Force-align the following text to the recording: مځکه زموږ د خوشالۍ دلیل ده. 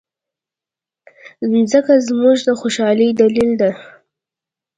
مځکه 1.51 1.93
زموږ 2.07 2.37
د 2.47 2.49
خوشالۍ 2.59 3.09
دلیل 3.19 3.51
ده. 3.61 3.71